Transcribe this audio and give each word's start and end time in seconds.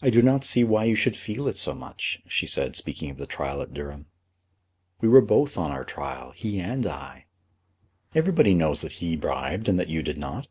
"I 0.00 0.08
do 0.08 0.22
not 0.22 0.44
see 0.44 0.64
why 0.64 0.84
you 0.84 0.94
should 0.94 1.14
feel 1.14 1.46
it 1.46 1.58
so 1.58 1.74
much," 1.74 2.22
she 2.26 2.46
said, 2.46 2.74
speaking 2.74 3.10
of 3.10 3.18
the 3.18 3.26
trial 3.26 3.60
at 3.60 3.74
Durham. 3.74 4.06
"We 5.02 5.08
were 5.10 5.20
both 5.20 5.58
on 5.58 5.70
our 5.70 5.84
trial, 5.84 6.30
he 6.30 6.58
and 6.58 6.86
I." 6.86 7.26
"Everybody 8.14 8.54
knows 8.54 8.80
that 8.80 8.92
he 8.92 9.14
bribed 9.14 9.68
and 9.68 9.78
that 9.78 9.90
you 9.90 10.02
did 10.02 10.16
not." 10.16 10.48